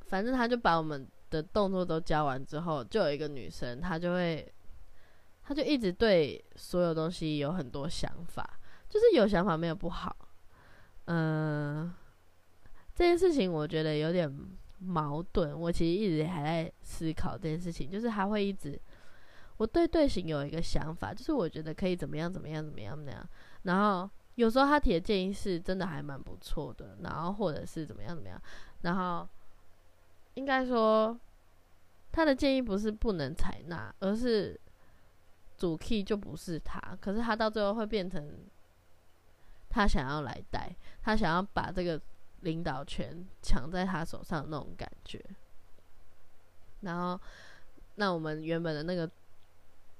[0.06, 4.52] 反正他就把我们的动作都教完之后，就有一个女生，她就会。
[5.50, 8.60] 她就一直对所有东西有很多想法，
[8.90, 10.14] 就是有想法没有不好。
[11.06, 11.90] 嗯，
[12.94, 14.30] 这件事情我觉得有点
[14.80, 15.58] 矛盾。
[15.58, 18.78] 我其实一直还在思考这件事情，就是他会一直
[19.58, 23.30] 我对队形有一个想法，就是我觉得可以怎么样怎么样怎么样那样。
[23.64, 28.42] 然后有时候他提的建议是真的还蛮不错的，然后或者是怎么样怎么样。
[28.82, 29.28] 然后
[30.36, 31.20] 应该说
[32.12, 34.60] 他的建议不是不能采纳，而是。
[35.60, 38.46] 主 key 就不是他，可是他到最后会变成
[39.72, 40.70] 他想要来带，
[41.02, 42.00] 他想要把这个
[42.42, 45.20] 领导权抢在他手上那种感觉。
[46.82, 47.20] 然后，
[47.96, 49.10] 那我们原本的那个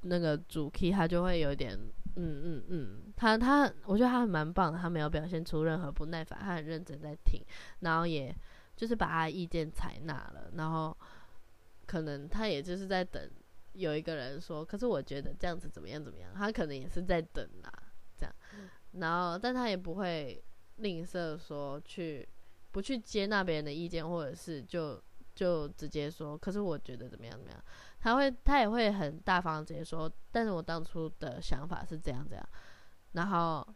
[0.02, 1.78] 那个主 key 他就会有点，
[2.16, 7.42] 嗯嗯嗯，他他我觉得他还蛮棒的，他没有表现出任何不耐烦，他很认真在听，
[7.80, 8.36] 然后也
[8.76, 10.96] 就是把他意见采纳了，然后
[11.86, 13.30] 可能他也就是在等。
[13.74, 17.72] 有一个人说：“可是我觉得这样子怎么样怎么样？”他可能也是在等啦，
[18.18, 18.36] 这样。
[18.94, 20.44] 然后，但他也不会
[20.78, 22.28] 吝啬说去
[22.72, 25.00] 不去接纳别人的意见，或者是就
[25.36, 27.64] 就直接说：“可是我觉得怎么样怎么样？”
[28.00, 32.50] 他会他也会很大方直接说：“但是我当初的想法是这样这样。”
[33.14, 33.68] 然后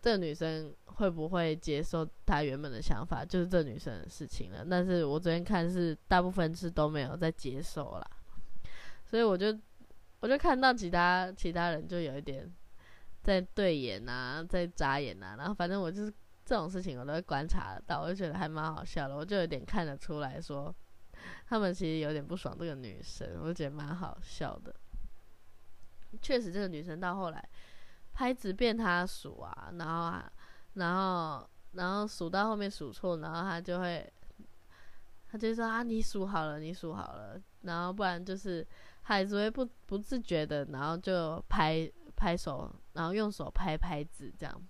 [0.00, 4.66] 这个女生会不会接受他原本的想法，就是这女生的事情了。
[4.68, 8.10] 但是我昨天看是大部分是都没有在接受啦。
[9.04, 9.56] 所以我就，
[10.20, 12.52] 我就看到其他其他人就有一点
[13.22, 16.12] 在对眼啊，在眨眼啊，然后反正我就是
[16.44, 20.74] 这种事情我都会观察到，我就觉得还蛮好笑的，我就有点看得出来说，
[21.46, 24.74] 他们其实有点不爽这个女生，我觉得蛮好笑的。
[26.20, 27.48] 确实，这个女生到后来
[28.14, 30.32] 拍子变她数啊，然后啊，
[30.74, 34.12] 然后然后数到后面数错，然后她就会，
[35.30, 38.66] 她就说啊，你数好了，你数好了，然后不然就是。
[39.02, 44.62] 海子会不不自觉的，然后就拍拍手，然后用手拍拍子，这样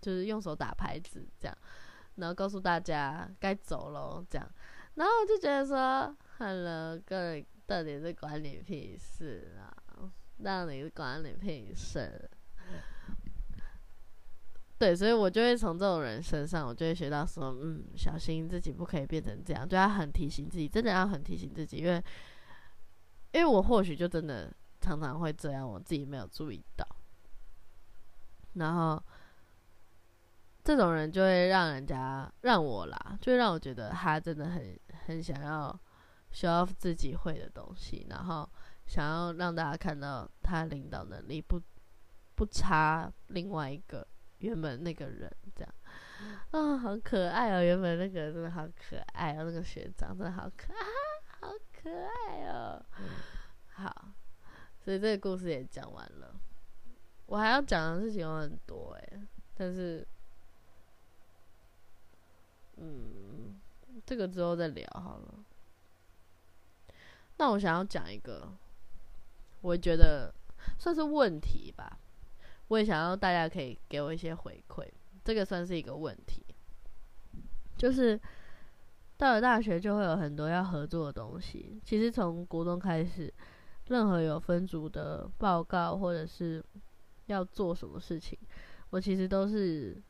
[0.00, 1.58] 就是用手打拍子，这样，
[2.14, 4.48] 然后告诉大家该走喽，这样。
[4.94, 9.72] 然后我就觉得说，，Hello，个人到底是管你屁事啊？
[10.38, 12.28] 让你管你屁事？
[14.78, 22.02] 对，所以我就会从这种人身上，我就会学到说，嗯，小心自己不可以变成这样，就要很提醒自己，真的要很提醒自己，因为，
[23.30, 26.84] 因为我或许就真的常常会这样，我自己没有注意到，
[28.54, 29.00] 然后
[30.64, 35.78] 这种人就会让人家让我啦，就会让我觉得他真的很很想要
[36.32, 38.48] show off 自己会的东西，然后
[38.86, 41.60] 想要让大家看到他领导能力不
[42.34, 44.06] 不差另外一个。
[44.38, 45.74] 原本那个人这样
[46.50, 47.62] 啊，好可爱哦！
[47.62, 52.84] 原本那个真的好可爱哦，那个学长真的好可爱，好可爱哦。
[53.68, 54.08] 好，
[54.80, 56.34] 所以这个故事也讲完了。
[57.26, 59.20] 我还要讲的事情有很多哎，
[59.54, 60.04] 但是，
[62.76, 63.60] 嗯，
[64.04, 65.34] 这个之后再聊好了。
[67.38, 68.52] 那我想要讲一个，
[69.60, 70.32] 我觉得
[70.78, 71.98] 算是问题吧。
[72.68, 74.86] 我也想要大家可以给我一些回馈，
[75.24, 76.44] 这个算是一个问题。
[77.76, 78.18] 就是
[79.16, 81.80] 到了大学就会有很多要合作的东西。
[81.84, 83.32] 其实从国中开始，
[83.88, 86.64] 任何有分组的报告或者是
[87.26, 88.38] 要做什么事情，
[88.90, 90.00] 我其实都是，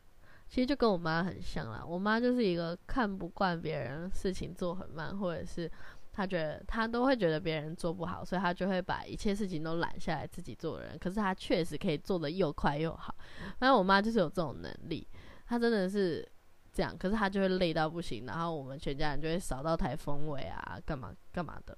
[0.52, 1.82] 其实就跟我妈很像啦。
[1.82, 5.70] 我妈就是一个看不惯别人事情做很慢，或者是。
[6.14, 10.98] 她觉得她都会觉得别人做不好，所以她就会把一切事情都揽下来自己做人。
[10.98, 13.14] 可是她确实可以做的又快又好。
[13.58, 15.08] 反正我妈就是有这种能力，
[15.46, 16.30] 她真的是
[16.70, 16.94] 这样。
[16.98, 21.74] 可是她就会累到不行，然后我们全家人就会扫到台风尾啊，干嘛干嘛的。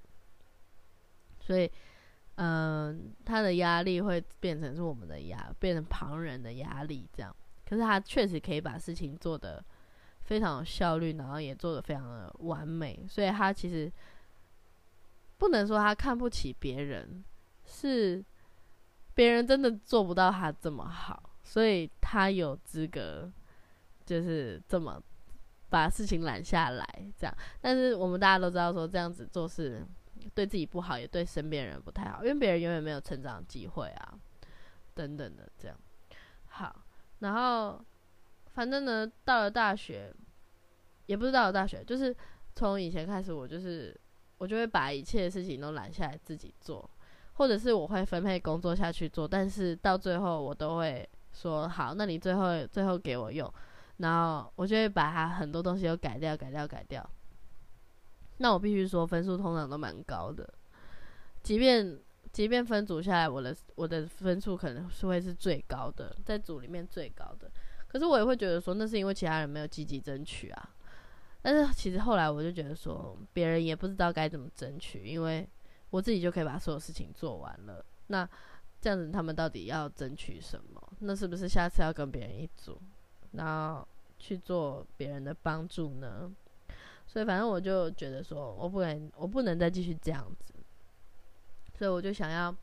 [1.39, 1.71] 所以，
[2.35, 7.33] 嗯，她的压力会变成是我们的压，变成旁人的压力这样。
[7.65, 9.63] 可是他确实可以把事情做得
[10.21, 13.05] 非常有效率，然后也做得非常的完美。
[13.09, 13.91] 所以他其实。
[15.37, 17.21] 不能说他看不起别人，
[17.65, 18.23] 是
[19.13, 23.29] 别人真的做不到他这么好，所以他有资格
[24.05, 24.97] 就是这么
[25.69, 27.37] 把事情揽下来这样。
[27.59, 29.85] 但是我们大家都知道，说这样子做事
[30.33, 34.17] 对自己不好，也对身边人不太好，因为别人永远没有成长机会啊，
[34.93, 35.77] 等等的这样。
[37.19, 37.79] 然后
[38.53, 40.13] 反正呢，到了大学，
[41.05, 42.15] 也不是到了大学，就是
[42.55, 43.95] 从以前开始，我就是。
[44.37, 46.87] 我就会把一切事情都揽下来自己做，
[47.35, 53.49] 或者是我会分配工作下去做，但是到最后我都会说好，那你最后最后给我用，
[53.99, 57.09] 然后我就会把它很多东西都改掉、改掉、改掉。
[58.39, 60.53] 那我必须说分数通常都蛮高的，
[61.41, 61.97] 即便
[62.35, 67.49] 即便分组下来，我的我的分数可能是会是最高的，在组里面最高的，
[67.87, 70.69] 可是我也会觉得说，那是因为其他人没有积极争取啊。
[71.41, 75.47] 但是其实后来我就觉得说，别人也不知道该怎么争取，因为
[75.91, 77.85] 我自己就可以把所有事情做完了。
[78.07, 78.27] 那
[78.81, 80.91] 这样子，他们到底要争取什么？
[80.99, 82.77] 那是不是下次要跟别人一组，
[83.31, 83.87] 然后
[84.19, 86.29] 去做别人的帮助呢？
[87.07, 90.53] 所以反正我就觉得说，我不能，我不能再继续这样子。
[91.77, 92.55] 所以我就想要，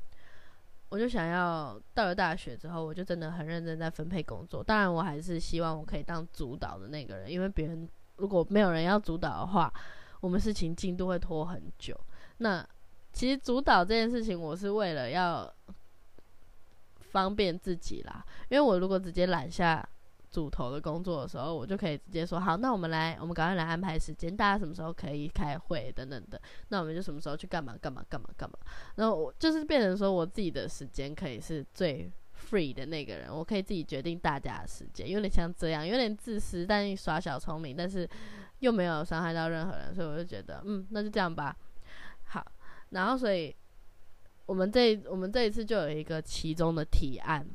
[0.89, 4.63] 我就想要到了大学之后，我就真的很认真在分配工作。
[4.63, 7.89] 当然，我还是希望我可以当主导的那个人，因为别人。
[8.19, 9.73] 如果没有人要主导的话，
[10.21, 11.99] 我们事情进度会拖很久。
[12.37, 12.65] 那
[13.13, 15.53] 其实主导这件事情，我是为了要
[17.01, 18.25] 方便自己啦。
[18.49, 19.85] 因为我如果直接揽下
[20.33, 26.41] 主头的工作的时候，我就可以直接说好，那我们来，我们赶快来安排时间，大家什么时候可以开会等等的。
[26.69, 28.59] 那我们就什么时候去干嘛干嘛干嘛干嘛。
[28.97, 32.11] 然后我就是变成说，我自己的时间可以是最。
[32.51, 38.09] free 的那个人，我可以自己决定大家的时间，有点像这样，有点自私，但耍小聪明，但是
[38.59, 41.57] 又没有伤害到任何人，所以我就觉得，嗯，那就这样吧。
[42.25, 42.45] 好，
[42.91, 43.55] 然后所以
[44.47, 47.47] 我们这我们这一次就有一个其中的提案，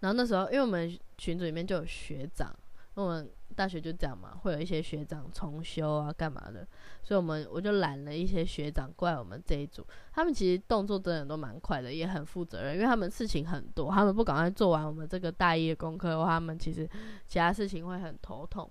[0.00, 2.54] 然后那时候因为我们群组里面就有学长，
[2.94, 3.30] 我们。
[3.54, 6.66] 大学就这样嘛，会有一些学长重修啊，干嘛的？
[7.02, 9.86] 所以，我们我就揽了一些学长过来我们这一组。
[10.12, 16.86] 他们其实动作真的都蛮快的，也很负责任，因为他们事情很多，他们不赶快做完我们这个大一的功课的话，他们其实
[17.24, 18.70] 其他事情会很头痛。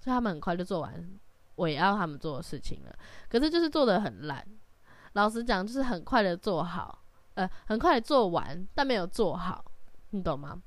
[0.00, 1.08] 所以，他们很快就做完
[1.54, 2.94] 我也要他们做的事情了。
[3.30, 4.46] 可是，就是做的很烂。
[5.14, 7.02] 老实讲，就是很快的做好，
[7.34, 9.64] 呃，很快做完，但没有做好，
[10.16, 10.62] 你懂吗？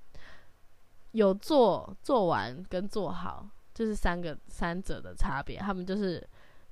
[1.11, 5.57] 有做做完跟做好，就是三个三者的差别。
[5.57, 6.23] 他们就是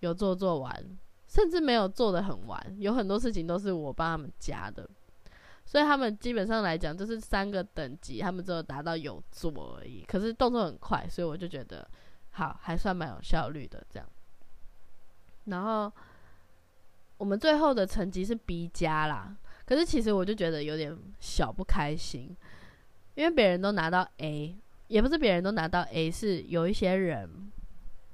[0.01, 0.97] 有做做完，
[1.27, 2.75] 甚至没有做的很完。
[2.79, 4.87] 有很多事情都是我帮他们加的，
[5.65, 10.05] 所以他们基本上来讲就是三个等级，他们只有达到有做而已。
[10.07, 11.87] 可是动作很快，所以我就觉得
[12.31, 14.07] 好，还算蛮有效率的这样。
[15.45, 15.91] 然后
[17.17, 22.37] 我们最后的成绩是 B 加啦，可是其实我就觉得有点小不开心，
[23.17, 24.55] 因为别人都拿到 A，
[24.89, 27.27] 也不是别人都拿到 A，是有一些人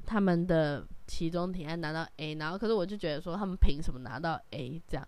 [0.05, 5.05] 他们的期中提案拿到 A，然后可是我就觉得说他们凭什么拿到 A 这样。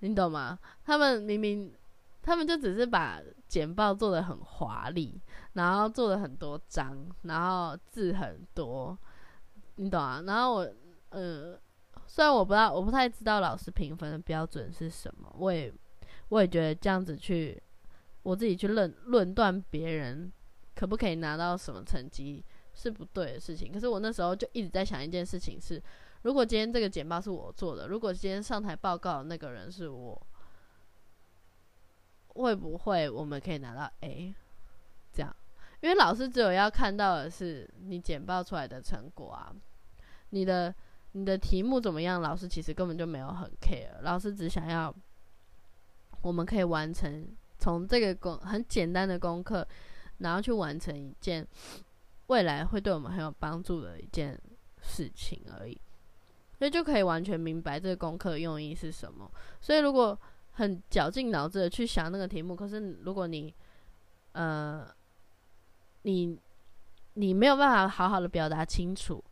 [0.00, 0.58] 你懂吗？
[0.84, 1.72] 他们明明，
[2.20, 5.20] 他们就只是把简报做的很华丽，
[5.52, 8.98] 然后做了很多章，然后字很多，
[9.76, 10.20] 你懂啊？
[10.26, 10.68] 然后我，
[11.10, 11.56] 呃，
[12.08, 15.72] 虽然我不知道，我不太知道老师评分的标准是什么，我也，
[16.28, 17.62] 我也觉得这样子去，
[18.26, 20.32] 我自己去论论断别人
[20.74, 23.72] 可不可以拿到什么成绩是不对的事情。
[23.72, 25.80] 可是我那时候就一直在想一件事情是。
[26.22, 30.20] 如果今天这个简报是我做的，如果今天上台报告的那个人是我，
[32.28, 34.34] 会不会我们可以拿到 A？
[35.12, 35.36] 这样，
[35.82, 39.54] 因为老师只有要看到的是你简报出来的成果啊，
[40.30, 40.74] 你的
[41.12, 42.20] 你的题目怎么样？
[42.20, 44.92] 老师其实根本就没有很 care，老师只想要
[46.22, 49.66] 我们可以完成从这个功很简单的功课，
[50.18, 51.46] 然后去完成一件
[52.28, 54.40] 未来会对我们很有帮助的一件
[54.80, 55.80] 事情而已。
[56.58, 59.30] 所以就可以完全明白这个功课用意是什么。
[59.60, 60.18] 所以如果
[60.52, 63.54] 很绞尽脑汁的去想那个题目，可是如果你，
[64.32, 64.86] 呃，
[66.02, 66.38] 你
[67.12, 69.22] 你没有办法好好的表达清楚，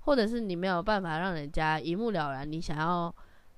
[0.00, 3.14] 或者是你没有办法让人家一目了然你想要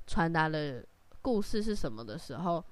[0.07, 0.85] 传达的
[1.23, 2.63] 故事是什么的时候，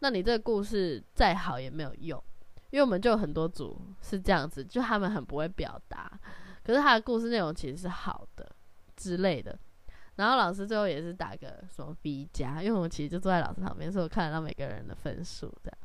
[0.00, 2.22] 那你这个故事再好也没有用。
[2.70, 6.10] 因为我们就有很多组是这样子，就他们很不会表达，
[6.64, 8.50] 可是他的故事内容其实是好的
[8.96, 9.56] 之类的。
[10.16, 15.78] 然后老师最后也是打个什么 B 加，因为我其实就坐在老师旁边，所以我看得到每个人的分数这样。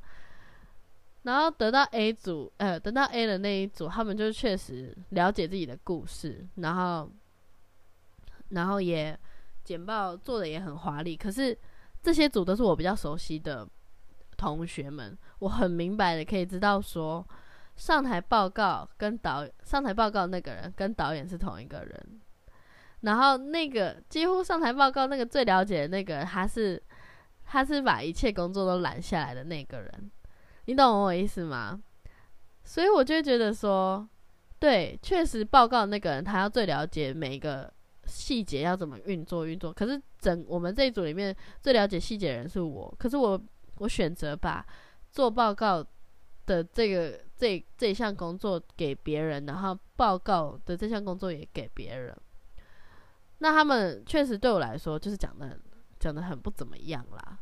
[1.24, 7.10] 然后得到 A 组，呃，得到 A 的那一组，他们就确实了解自己的故事，然后，
[8.50, 9.18] 然后也
[9.64, 11.16] 简报做的也很华丽。
[11.16, 11.56] 可是
[12.02, 13.68] 这些组都是我比较熟悉的
[14.42, 17.24] 同学们，我很明白的可以知道说，
[17.76, 22.20] 上台报告跟导上台报告那个人跟导演是同一个人。
[23.02, 26.82] 然后那个几乎上台报告那个最了解的那个人，他是
[27.46, 30.12] 他是把一切工作都揽下来的那个人，
[30.66, 31.80] 你懂我意思吗？
[32.64, 34.08] 所以我就觉得说，
[34.60, 37.72] 对，确实报告那个人他要最了解每一个
[38.06, 39.74] 细节要怎么运作运作。
[39.74, 43.42] 可是整我们这一组里面最了解细节的人是我，可是我
[43.82, 44.66] 我选择把
[45.12, 45.84] 做报告
[46.46, 52.16] 的这个这这项工作给别人，然后报告的这项工作也给别人。
[53.40, 55.60] 那他们确实对我来说就是讲的
[56.00, 57.40] 讲的很不怎么样啦，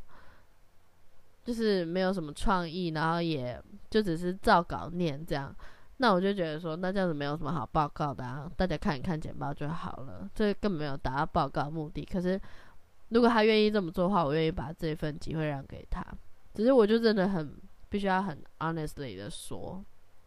[1.43, 5.53] 就是没有什么创意，然后也就只是照稿念这样。
[5.97, 12.05] 那我就觉得说，那这样子没有什么好报告的啊，大家看一看简报就好了，这根本没有达到报告目的。
[12.05, 12.39] 可是
[13.09, 16.01] 如果他愿意这么做的话，我愿意把这份机会让给他。
[16.53, 17.55] 只是我就真的很
[17.89, 19.83] 必须要很 honestly 的说，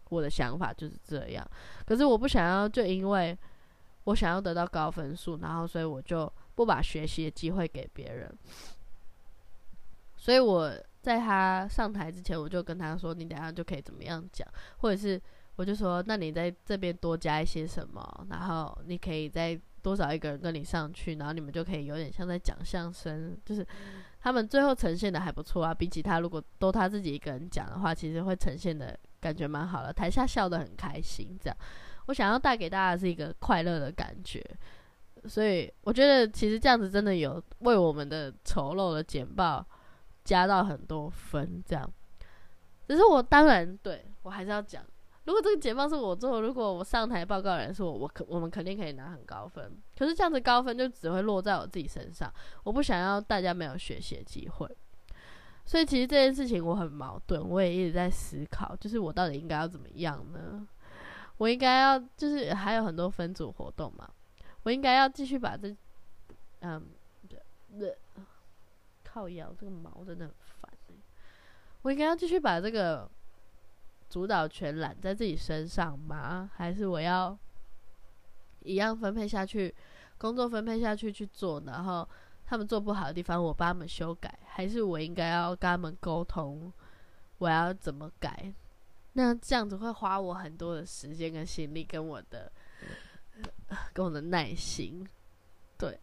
[0.08, 1.46] 我的想法就是这样。
[1.86, 3.36] 可是我不想要就因为。
[4.06, 8.28] 我想要得到高分数，然后所以我就不把学习的机会给别人。
[10.16, 14.44] 所以我在他上台之前，我就跟他说：“你等下就可以怎么样讲，
[14.78, 15.22] 或者是
[15.54, 23.66] 我就说，那你在这边多加一些什么，然后你可以再多少一个人跟你上去，然后你们就可以有点像在讲相声，就是
[24.20, 25.74] 他们最后呈现的还不错啊。
[25.74, 31.56] 比起他如果都他自己一个人讲的话，其实会呈现的感觉蛮好的，台下笑得很开心，这样。”
[32.06, 34.44] 我想要带给大家是一个快乐的感觉，
[35.24, 39.64] 所以我觉得其实这样子真的有为我们的丑陋的简报
[40.24, 41.62] 加到很多分。
[41.64, 41.88] 这样，
[42.88, 44.84] 只是我当然对我还是要讲，
[45.24, 49.80] 如果这个解放是我做，如果我上台报告人是我，我可我们肯定可以拿很高分。
[49.96, 52.32] 可是这样子高分就只会落在我自己身上，
[52.64, 54.68] 我不想要大家没有学习的机会。
[55.64, 60.66] 所以其实这件事情我很矛盾，我也一直在思考，就是我到底应该要怎么样呢？
[61.38, 64.08] 我应该要就是还有很多分组活动嘛，
[64.64, 65.74] 我应该要继续把这，
[66.60, 66.84] 嗯，
[67.78, 67.96] 这
[69.04, 70.70] 靠腰这个毛真的很烦
[71.82, 73.10] 我应该要继续把这个
[74.12, 76.50] 主导权揽在自己身上吗？
[76.54, 77.34] 还是我要
[78.60, 79.74] 一样分配下去，
[80.18, 82.06] 工作分配下去去做，然后
[82.44, 86.70] 他们做不好的地方我帮他们修改，还是我应该要跟他们沟通，
[87.38, 88.52] 我要怎么改？
[89.14, 92.52] 那这样子会花我很多的时间跟心力，跟我的，
[93.94, 95.08] 跟我的耐心，
[95.78, 95.98] 对，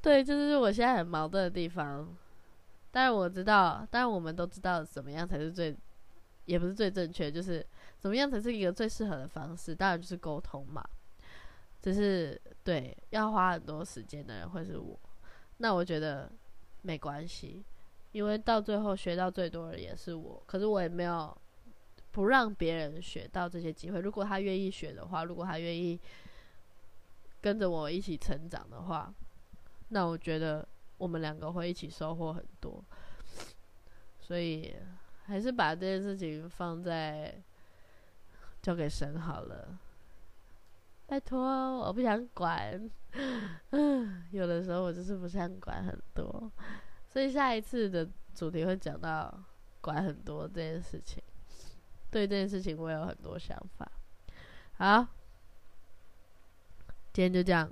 [0.00, 2.16] 对，这就是我现在很矛盾的地方。
[2.90, 5.76] 当然我知道，当然我们都知道怎么样才是最，
[6.46, 7.64] 也不是最正确，就是
[7.98, 9.74] 怎么样才是一个最适合的方式。
[9.74, 10.82] 当然就是沟通嘛。
[11.82, 14.98] 只是对要花很多时间的人会是我，
[15.58, 16.28] 那我觉得
[16.82, 17.64] 没关系，
[18.10, 20.42] 因为到最后学到最多的也是我。
[20.46, 21.36] 可是我也没有
[22.10, 24.00] 不让别人学到这些机会。
[24.00, 26.00] 如果他愿意学的话，如果他愿意
[27.40, 29.14] 跟着我一起成长的话，
[29.90, 30.66] 那我觉得
[30.98, 32.82] 我们两个会一起收获很多。
[34.18, 34.74] 所以
[35.26, 37.42] 还是把这件事情放在
[38.62, 39.78] 交给神好了。
[41.06, 41.40] 拜托，
[41.80, 42.90] 我不想管。
[43.70, 46.50] 嗯， 有的时候我就是不想管很多，
[47.08, 49.32] 所以下一次的主题会讲到
[49.80, 51.22] 管很多这件事情。
[52.10, 53.90] 对这件事情，我有很多想法。
[54.78, 55.06] 好，
[57.12, 57.70] 今天就这样。